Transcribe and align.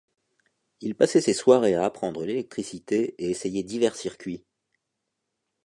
Il 0.79 0.95
passait 0.95 1.21
ses 1.21 1.35
soirées 1.35 1.75
à 1.75 1.85
apprendre 1.85 2.25
l’électricité 2.25 3.13
et 3.19 3.29
essayait 3.29 3.61
divers 3.61 3.95
circuits. 3.95 4.43